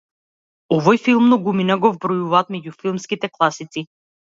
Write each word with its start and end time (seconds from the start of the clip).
Овој 0.77 1.01
филм 1.09 1.27
многумина 1.33 1.79
го 1.85 1.95
вбројуваат 2.01 2.53
меѓу 2.59 2.77
филмските 2.83 3.35
класици. 3.41 3.91